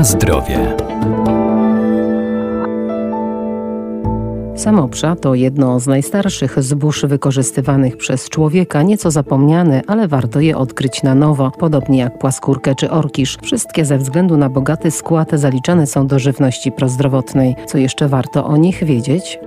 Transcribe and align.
Na 0.00 0.04
zdrowie. 0.04 0.76
Samopsza 4.56 5.16
to 5.16 5.34
jedno 5.34 5.80
z 5.80 5.86
najstarszych 5.86 6.62
zbóż 6.62 7.04
wykorzystywanych 7.04 7.96
przez 7.96 8.28
człowieka, 8.28 8.82
nieco 8.82 9.10
zapomniane, 9.10 9.82
ale 9.86 10.08
warto 10.08 10.40
je 10.40 10.56
odkryć 10.56 11.02
na 11.02 11.14
nowo, 11.14 11.50
podobnie 11.58 11.98
jak 11.98 12.18
płaskórkę 12.18 12.74
czy 12.74 12.90
orkisz. 12.90 13.38
Wszystkie 13.42 13.84
ze 13.84 13.98
względu 13.98 14.36
na 14.36 14.48
bogaty 14.48 14.90
skład 14.90 15.30
zaliczane 15.32 15.86
są 15.86 16.06
do 16.06 16.18
żywności 16.18 16.72
prozdrowotnej. 16.72 17.56
Co 17.66 17.78
jeszcze 17.78 18.08
warto 18.08 18.46
o 18.46 18.56
nich 18.56 18.84
wiedzieć? 18.84 19.38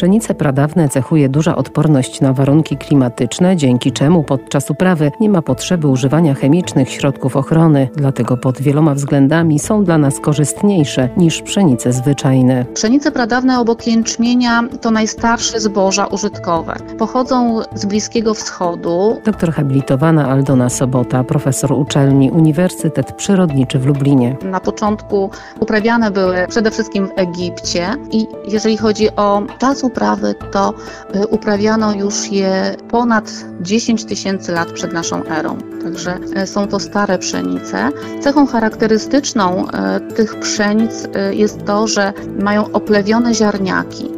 Pszenice 0.00 0.34
pradawne 0.34 0.88
cechuje 0.88 1.28
duża 1.28 1.56
odporność 1.56 2.20
na 2.20 2.32
warunki 2.32 2.76
klimatyczne, 2.76 3.56
dzięki 3.56 3.92
czemu 3.92 4.22
podczas 4.22 4.70
uprawy 4.70 5.12
nie 5.20 5.28
ma 5.28 5.42
potrzeby 5.42 5.88
używania 5.88 6.34
chemicznych 6.34 6.90
środków 6.90 7.36
ochrony, 7.36 7.88
dlatego 7.96 8.36
pod 8.36 8.60
wieloma 8.62 8.94
względami 8.94 9.58
są 9.58 9.84
dla 9.84 9.98
nas 9.98 10.20
korzystniejsze 10.20 11.08
niż 11.16 11.42
pszenice 11.42 11.92
zwyczajne. 11.92 12.64
Pszenice 12.74 13.12
pradawne 13.12 13.60
obok 13.60 13.86
jęczmienia 13.86 14.62
to 14.80 14.90
najstarsze 14.90 15.60
zboża 15.60 16.06
użytkowe. 16.06 16.76
Pochodzą 16.98 17.60
z 17.74 17.86
Bliskiego 17.86 18.34
Wschodu. 18.34 19.16
Doktor 19.24 19.52
habilitowana 19.52 20.28
Aldona 20.28 20.68
Sobota, 20.68 21.24
profesor 21.24 21.72
uczelni 21.72 22.30
Uniwersytet 22.30 23.12
Przyrodniczy 23.12 23.78
w 23.78 23.86
Lublinie. 23.86 24.36
Na 24.44 24.60
początku 24.60 25.30
uprawiane 25.60 26.10
były 26.10 26.46
przede 26.48 26.70
wszystkim 26.70 27.06
w 27.06 27.10
Egipcie 27.16 27.86
i 28.10 28.26
jeżeli 28.48 28.76
chodzi 28.76 29.16
o 29.16 29.42
czas 29.58 29.84
uprawy, 29.90 30.34
to 30.50 30.74
y, 31.14 31.26
uprawiano 31.26 31.94
już 31.94 32.32
je 32.32 32.76
ponad 32.90 33.30
10 33.60 34.04
tysięcy 34.04 34.52
lat 34.52 34.72
przed 34.72 34.92
naszą 34.92 35.24
erą. 35.24 35.58
Także 35.82 36.18
y, 36.42 36.46
są 36.46 36.68
to 36.68 36.80
stare 36.80 37.18
pszenice. 37.18 37.90
Cechą 38.20 38.46
charakterystyczną 38.46 39.66
y, 39.66 40.14
tych 40.14 40.40
pszenic 40.40 40.92
jest 41.30 41.64
to, 41.64 41.86
że 41.86 42.12
mają 42.38 42.72
oplewione 42.72 43.34
ziarniaki 43.34 44.10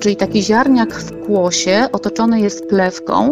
czyli 0.00 0.16
taki 0.16 0.42
ziarniak 0.42 0.94
w 0.94 1.26
kłosie 1.26 1.88
otoczony 1.92 2.40
jest 2.40 2.68
plewką, 2.68 3.30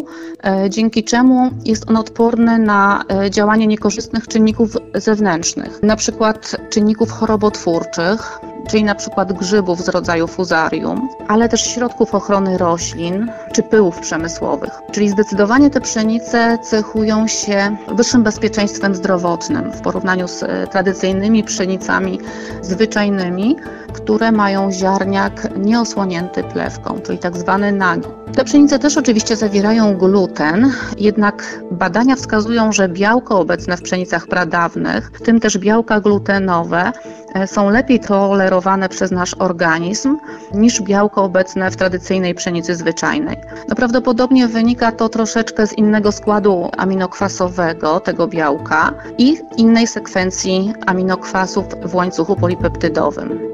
dzięki 0.69 1.05
czemu 1.05 1.50
jest 1.64 1.91
on 1.91 1.97
odporny 1.97 2.59
na 2.59 3.05
działanie 3.31 3.66
niekorzystnych 3.66 4.28
czynników 4.28 4.77
zewnętrznych, 4.94 5.83
na 5.83 5.97
przykład 5.97 6.56
czynników 6.70 7.11
chorobotwórczych, 7.11 8.41
czyli 8.69 8.84
na 8.84 8.95
przykład 8.95 9.33
grzybów 9.33 9.83
z 9.83 9.89
rodzaju 9.89 10.27
fuzarium, 10.27 11.09
ale 11.29 11.48
też 11.48 11.61
środków 11.61 12.15
ochrony 12.15 12.59
roślin 12.59 13.33
czy 13.53 13.62
pyłów 13.62 14.01
przemysłowych. 14.01 14.71
Czyli 14.93 15.09
zdecydowanie 15.09 15.71
te 15.71 15.81
pszenice 15.81 16.59
cechują 16.62 17.29
się 17.29 17.77
wyższym 17.97 18.23
bezpieczeństwem 18.23 18.95
zdrowotnym 18.95 19.73
w 19.73 19.81
porównaniu 19.81 20.29
z 20.29 20.43
e, 20.43 20.67
tradycyjnymi 20.67 21.45
pszenicami 21.45 22.21
zwyczajnymi, 22.62 23.56
które 23.93 24.33
mają 24.33 24.73
ziarniak 24.73 25.49
nieosłonięty 25.56 26.45
plewką, 26.45 27.01
czyli 27.01 27.19
tak 27.19 27.37
zwany 27.37 27.73
nagi. 27.73 28.23
Te 28.37 28.45
pszenice 28.45 28.79
też 28.79 28.97
oczywiście 28.97 29.37
zawierają 29.37 29.97
gluten, 29.97 30.73
jednak 30.99 31.61
badania 31.71 32.17
wskazują, 32.17 32.73
że 32.73 32.89
białko 32.89 33.41
obecne 33.41 33.77
w 33.77 33.83
pszenicach 33.83 34.27
pradawnych, 34.27 35.11
w 35.15 35.23
tym 35.23 35.41
też 35.41 35.59
białka 35.59 36.01
glutenowe, 36.01 36.93
e, 37.35 37.47
są 37.47 37.71
lepiej 37.71 38.01
tolerowane 38.01 38.89
przez 38.89 39.11
nasz 39.11 39.35
organizm 39.39 40.19
niż 40.55 40.83
białko 40.83 41.25
obecne 41.25 41.71
w 41.71 41.77
tradycyjnej 41.77 42.35
pszenicy 42.35 42.75
zwyczajnej. 42.75 43.37
No 43.69 43.75
prawdopodobnie 43.75 44.49
wynika 44.49 44.93
to 44.93 45.09
troszeczkę 45.09 45.67
z 45.67 45.73
innego 45.73 46.12
składu 46.12 46.69
aminokwasowego 46.77 48.00
tego 48.00 48.27
białka 48.27 48.94
i 49.19 49.39
innej 49.56 49.87
sekwencji 49.87 50.73
aminokwasów 50.87 51.65
w 51.84 51.94
łańcuchu 51.94 52.37
polipeptydowym. 52.37 53.53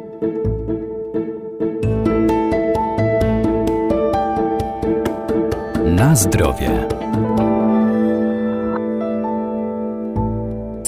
Na 6.00 6.16
zdrowie. 6.16 6.88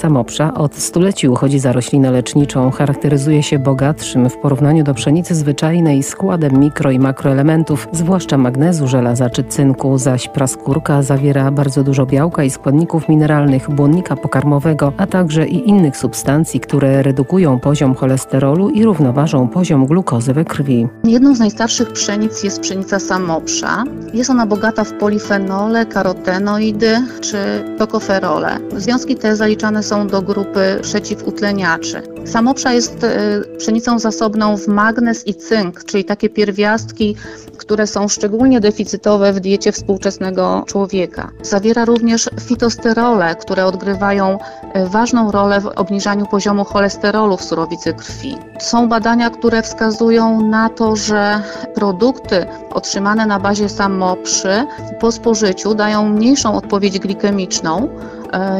Samopsza 0.03 0.55
od 0.55 0.77
stuleci 0.77 1.29
uchodzi 1.29 1.59
za 1.59 1.73
roślinę 1.73 2.11
leczniczą. 2.11 2.71
Charakteryzuje 2.71 3.43
się 3.43 3.59
bogatszym 3.59 4.31
w 4.31 4.37
porównaniu 4.37 4.85
do 4.85 4.95
pszenicy 4.95 5.35
zwyczajnej 5.35 6.03
składem 6.03 6.61
mikro 6.61 6.91
i 6.91 6.99
makroelementów, 6.99 7.89
zwłaszcza 7.93 8.39
magnezu, 8.39 8.89
żelaza 8.89 9.31
czy 9.31 9.45
cynku, 9.45 9.99
zaś 9.99 10.29
praskórka 10.29 11.03
zawiera 11.03 11.51
bardzo 11.51 11.83
dużo 11.83 12.07
białka 12.07 12.45
i 12.45 12.51
składników 12.51 13.09
mineralnych, 13.09 13.71
błonnika 13.71 14.17
pokarmowego, 14.17 14.93
a 14.97 15.07
także 15.07 15.47
i 15.47 15.69
innych 15.69 15.97
substancji, 15.97 16.61
które 16.61 17.03
redukują 17.03 17.61
poziom 17.61 17.95
cholesterolu 17.95 18.71
i 18.71 18.85
równoważą 18.85 19.49
poziom 19.49 19.87
glukozy 19.87 20.33
we 20.33 20.45
krwi. 20.45 20.89
Jedną 21.05 21.35
z 21.35 21.39
najstarszych 21.39 21.93
pszenic 21.93 22.45
jest 22.45 22.61
pszenica 22.61 22.99
samopsza. 22.99 23.85
Jest 24.15 24.31
ona 24.31 24.47
bogata 24.47 24.85
w 24.85 24.93
polifenole, 24.93 25.87
karotenoidy 25.87 26.97
czy 27.21 27.37
tokoferole. 27.79 28.59
Związki 28.77 29.17
te 29.17 29.37
zaliczane 29.37 29.83
są 29.83 29.92
są 29.93 30.07
do 30.07 30.23
grupy 30.23 30.79
przeciwutleniaczy. 30.83 32.03
Samopsza 32.25 32.73
jest 32.73 33.05
e, 33.05 33.41
pszenicą 33.59 33.99
zasobną 33.99 34.57
w 34.57 34.69
magnez 34.69 35.27
i 35.27 35.35
cynk, 35.35 35.85
czyli 35.85 36.05
takie 36.05 36.29
pierwiastki, 36.31 37.17
które 37.59 37.87
są 37.87 38.09
szczególnie 38.09 38.61
deficytowe 38.61 39.33
w 39.33 39.41
diecie 39.41 39.73
współczesnego 39.73 40.65
człowieka. 40.67 41.31
Zawiera 41.43 41.85
również 41.85 42.31
fitosterole, 42.41 43.35
które 43.35 43.67
odgrywają 43.67 44.39
e, 44.73 44.87
ważną 44.87 45.31
rolę 45.31 45.61
w 45.61 45.67
obniżaniu 45.67 46.27
poziomu 46.27 46.65
cholesterolu 46.65 47.37
w 47.37 47.45
surowicy 47.45 47.93
krwi. 47.93 48.37
Są 48.61 48.89
badania, 48.89 49.31
które 49.31 49.63
wskazują 49.63 50.41
na 50.41 50.69
to, 50.69 50.97
że 50.97 51.43
produkty 51.75 52.47
otrzymane 52.71 53.27
na 53.27 53.41
bazie 53.41 53.69
samopszy 53.69 54.67
po 55.01 55.13
spożyciu 55.13 55.75
dają 55.75 56.09
mniejszą 56.09 56.57
odpowiedź 56.57 56.99
glikemiczną, 56.99 57.89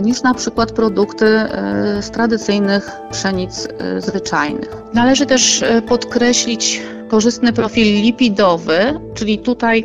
niż 0.03 0.23
na 0.23 0.35
przykład 0.35 0.73
produkty 0.73 1.27
e, 1.27 2.03
z 2.03 2.11
tradycyjnych 2.11 2.91
pszenic 3.11 3.69
e, 3.79 4.01
zwyczajnych. 4.01 4.77
Należy 4.95 5.27
też 5.27 5.65
podkreślić 5.89 6.83
korzystny 7.09 7.53
profil 7.53 8.03
lipidowy, 8.03 9.01
czyli 9.15 9.39
tutaj 9.39 9.85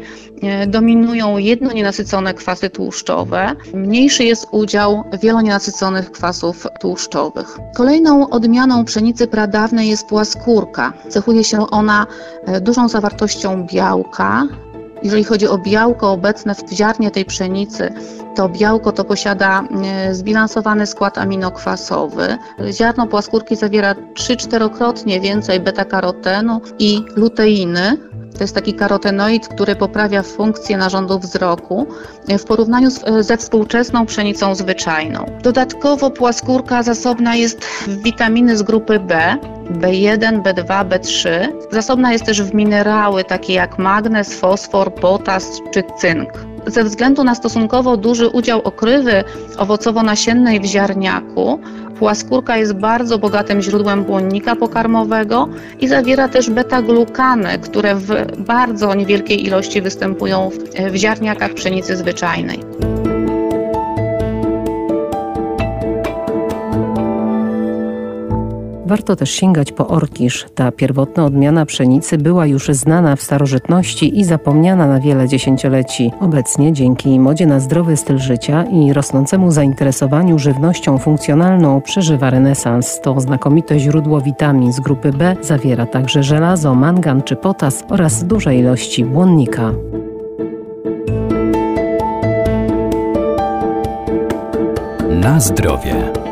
dominują 0.68 1.38
jednonienasycone 1.38 2.34
kwasy 2.34 2.70
tłuszczowe. 2.70 3.56
Mniejszy 3.74 4.24
jest 4.24 4.48
udział 4.52 5.04
wielonienasyconych 5.22 6.12
kwasów 6.12 6.68
tłuszczowych. 6.80 7.58
Kolejną 7.76 8.30
odmianą 8.30 8.86
pszenicy 8.86 9.28
pradawnej 9.28 9.90
jest 9.90 10.06
płaskórka. 10.06 10.94
Cechuje 11.10 11.44
się 11.44 11.70
ona 11.70 12.08
dużą 12.62 12.90
zawartością 12.90 13.68
białka, 13.74 14.44
jeżeli 15.04 15.24
chodzi 15.24 15.48
o 15.48 15.58
białko 15.58 16.12
obecne 16.12 16.56
w 16.56 16.72
ziarnie 16.72 17.12
tej 17.12 17.26
pszenicy, 17.26 17.94
to 18.36 18.50
białko 18.50 18.92
to 18.92 19.04
posiada 19.04 19.64
e, 19.84 20.16
zbilansowany 20.16 20.88
skład 20.88 21.18
aminokwasowy. 21.18 22.38
Ziarno 22.72 23.08
płaskórki 23.08 23.56
zawiera 23.56 23.94
3-4krotnie 23.94 25.22
więcej 25.22 25.60
beta-karotenu 25.60 26.62
i 26.80 27.02
luteiny, 27.16 27.98
to 28.38 28.44
jest 28.44 28.56
taki 28.56 28.74
karotenoid, 28.74 29.48
który 29.48 29.76
poprawia 29.76 30.24
funkcję 30.24 30.78
narządu 30.78 31.20
wzroku 31.20 31.88
w 32.40 32.44
porównaniu 32.44 32.92
z, 32.92 33.26
ze 33.26 33.38
współczesną 33.38 34.06
pszenicą 34.06 34.56
zwyczajną. 34.56 35.26
Dodatkowo 35.44 36.12
płaskórka 36.12 36.84
zasobna 36.84 37.36
jest 37.36 37.66
w 37.66 38.04
witaminy 38.04 38.58
z 38.58 38.64
grupy 38.64 39.00
B, 39.00 39.38
B1, 39.72 40.42
B2, 40.42 40.86
B3. 40.90 41.30
Zasobna 41.72 42.12
jest 42.14 42.26
też 42.26 42.42
w 42.42 42.54
minerały 42.54 43.24
takie 43.24 43.54
jak 43.54 43.80
magnez, 43.80 44.40
fosfor, 44.40 44.94
potas 44.94 45.62
czy 45.74 45.84
cynk. 46.00 46.30
Ze 46.68 46.84
względu 46.84 47.24
na 47.24 47.36
stosunkowo 47.36 47.98
duży 47.98 48.28
udział 48.28 48.62
okrywy 48.62 49.24
owocowo-nasiennej 49.58 50.60
w 50.60 50.66
ziarniaku, 50.66 51.60
płaskórka 52.00 52.58
jest 52.58 52.74
bardzo 52.74 53.20
bogatym 53.20 53.62
źródłem 53.62 54.04
błonnika 54.04 54.56
pokarmowego 54.56 55.50
i 55.80 55.88
zawiera 55.88 56.28
też 56.28 56.50
beta-glukany, 56.50 57.60
które 57.60 57.96
w 57.96 58.08
bardzo 58.38 58.96
niewielkiej 58.96 59.46
ilości 59.46 59.82
występują 59.82 60.50
w, 60.50 60.92
w 60.92 60.96
ziarniakach 60.96 61.54
pszenicy 61.54 61.96
zwyczajnej. 61.96 62.87
Warto 68.88 69.16
też 69.16 69.32
sięgać 69.32 69.72
po 69.72 69.88
orkisz. 69.88 70.46
Ta 70.56 70.72
pierwotna 70.72 71.26
odmiana 71.26 71.66
pszenicy 71.66 72.18
była 72.18 72.46
już 72.46 72.68
znana 72.68 73.16
w 73.16 73.22
starożytności 73.22 74.20
i 74.20 74.24
zapomniana 74.24 74.88
na 74.88 75.00
wiele 75.00 75.28
dziesięcioleci. 75.28 76.12
Obecnie 76.20 76.74
dzięki 76.74 77.20
modzie 77.20 77.46
na 77.46 77.60
zdrowy 77.60 77.98
styl 77.98 78.18
życia 78.18 78.64
i 78.64 78.94
rosnącemu 78.94 79.52
zainteresowaniu 79.52 80.40
żywnością 80.40 80.98
funkcjonalną 80.98 81.82
przeżywa 81.82 82.30
renesans. 82.30 83.02
To 83.02 83.20
znakomite 83.20 83.80
źródło 83.80 84.22
witamin 84.22 84.74
z 84.74 84.80
grupy 84.80 85.12
B 85.12 85.36
zawiera 85.42 85.86
także 85.86 86.24
żelazo, 86.24 86.76
mangan 86.76 87.22
czy 87.22 87.36
potas 87.36 87.84
oraz 87.90 88.24
duże 88.24 88.56
ilości 88.56 89.06
błonnika. 89.06 89.72
Na 95.22 95.40
zdrowie. 95.40 96.27